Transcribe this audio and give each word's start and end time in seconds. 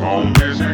Calm 0.00 0.32
music. 0.38 0.66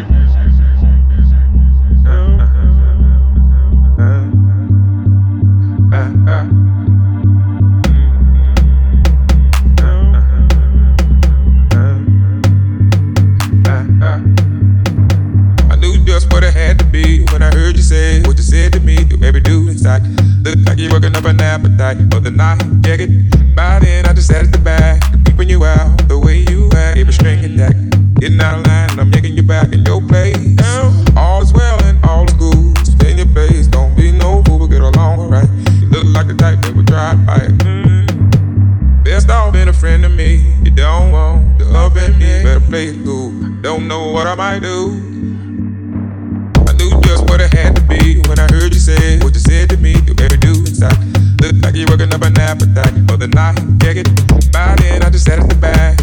I 15.69 15.77
knew 15.77 16.05
just 16.05 16.33
what 16.33 16.45
it 16.45 16.55
had 16.55 16.79
to 16.79 16.85
be 16.85 17.25
when 17.33 17.43
I 17.43 17.53
heard 17.53 17.75
you 17.75 17.83
say 17.83 18.23
what 18.23 18.37
you 18.37 18.45
said 18.45 18.73
to 18.75 18.81
me. 18.81 18.99
You 19.11 19.19
every 19.25 19.41
do 19.41 19.67
inside. 19.69 20.03
Look 20.45 20.57
like 20.69 20.79
you're 20.79 20.93
working 20.93 21.17
up 21.17 21.25
an 21.25 21.41
appetite 21.41 21.97
for 22.13 22.21
the 22.21 22.31
night. 22.31 22.63
It. 22.87 23.57
By 23.57 23.81
then, 23.81 24.07
I 24.07 24.13
just 24.13 24.29
sat 24.29 24.45
at 24.45 24.53
the 24.53 24.59
back, 24.59 25.03
peeping 25.25 25.49
you 25.49 25.65
out 25.65 26.07
the 26.07 26.17
way 26.17 26.47
you 26.49 26.71
act. 26.77 26.97
Every 26.97 27.13
string 27.13 27.45
attack. 27.45 27.86
Getting 28.27 28.41
out 28.41 28.59
of 28.59 28.67
line, 28.67 28.99
I'm 28.99 29.13
yanking 29.13 29.37
you 29.37 29.45
back 29.45 29.73
in 29.73 29.87
your 29.87 30.01
place. 30.03 30.37
All 31.17 31.43
is 31.43 31.53
well 31.53 31.81
and 31.85 32.05
all 32.05 32.25
is 32.25 32.33
good. 32.33 32.77
Stay 32.85 33.13
in 33.13 33.19
your 33.19 33.29
place. 33.29 33.69
Don't 33.69 33.97
be 33.97 34.11
no 34.11 34.43
fool, 34.43 34.59
but 34.59 34.67
get 34.67 34.81
along 34.81 35.21
alright. 35.21 35.49
You 35.81 35.87
look 35.91 36.07
like 36.07 36.27
the 36.27 36.35
type 36.35 36.61
that 36.63 36.75
would 36.75 36.87
drive 36.87 37.25
by. 37.25 37.39
Mm. 37.39 39.05
Best 39.05 39.31
off 39.31 39.53
been 39.53 39.69
a 39.69 39.73
friend 39.73 40.03
to 40.03 40.09
me. 40.09 40.43
You 40.65 40.73
don't 40.73 41.13
want 41.13 41.57
the 41.61 41.67
up 41.67 41.95
in 41.95 42.19
me. 42.19 42.43
Better 42.43 42.59
play 42.59 42.87
it 42.87 43.05
cool. 43.05 43.31
Don't 43.63 43.87
know 43.87 44.11
what 44.11 44.27
I 44.27 44.35
might 44.35 44.59
do. 44.59 44.91
I 46.67 46.73
knew 46.75 47.01
just 47.03 47.31
what 47.31 47.41
it 47.41 47.55
had 47.55 47.77
to 47.77 47.83
be 47.83 48.23
when 48.27 48.41
I 48.41 48.51
heard 48.51 48.75
you 48.75 48.81
say 48.81 49.21
what 49.21 49.35
you 49.35 49.41
said 49.41 49.71
to 49.71 49.77
me. 49.77 49.93
You 50.03 50.17
every 50.19 50.39
do 50.39 50.51
inside. 50.67 50.99
Look 51.41 51.55
like 51.63 51.77
you're 51.77 51.87
working 51.87 52.13
up 52.13 52.23
an 52.23 52.37
appetite 52.41 53.07
for 53.07 53.19
the 53.19 53.29
night. 53.29 53.55
Check 53.81 53.99
it. 53.99 54.11
By 54.51 54.75
then, 54.81 55.05
I 55.05 55.11
just 55.11 55.27
sat 55.27 55.39
at 55.39 55.49
the 55.49 55.55
back, 55.55 56.01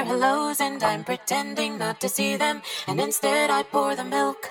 their 0.00 0.16
hellos, 0.16 0.60
and 0.60 0.82
I'm 0.82 1.04
pretending 1.04 1.78
not 1.78 2.00
to 2.00 2.08
see 2.08 2.36
them, 2.36 2.62
and 2.86 3.00
instead 3.00 3.50
I 3.50 3.62
pour 3.62 3.94
the 3.94 4.04
milk. 4.04 4.50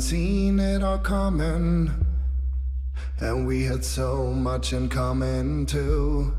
Haven't 0.00 0.18
seen 0.18 0.58
it 0.58 0.82
all 0.82 0.98
coming. 0.98 1.90
And 3.20 3.46
we 3.46 3.64
had 3.64 3.84
so 3.84 4.32
much 4.32 4.72
in 4.72 4.88
common 4.88 5.66
too. 5.66 6.32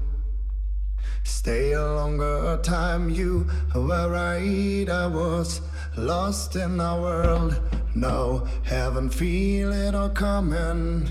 Stay 1.24 1.74
a 1.74 1.86
longer 1.86 2.60
time, 2.64 3.12
you 3.12 3.46
were 3.76 4.10
right. 4.10 4.90
I 4.90 5.06
was 5.06 5.62
lost 5.96 6.56
in 6.56 6.80
our 6.80 7.00
world. 7.02 7.62
No, 7.94 8.48
haven't 8.64 9.12
feel 9.12 9.72
it 9.72 9.94
all 9.94 10.10
coming. 10.10 11.08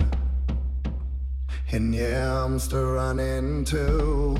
And 1.70 1.94
yeah, 1.94 2.44
I'm 2.44 2.58
still 2.58 2.94
running 2.94 3.64
too 3.64 4.36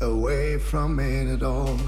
away 0.00 0.58
from 0.58 0.98
it 0.98 1.34
at 1.34 1.42
all. 1.44 1.78